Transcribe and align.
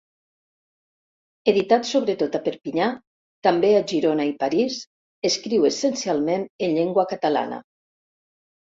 Editat 1.53 1.85
sobretot 1.89 2.39
a 2.39 2.41
Perpinyà, 2.47 2.89
també 3.49 3.71
a 3.75 3.85
Girona 3.93 4.27
i 4.31 4.35
París, 4.43 4.79
escriu 5.33 5.71
essencialment 5.73 6.51
en 6.69 6.79
llengua 6.81 7.09
catalana. 7.15 7.67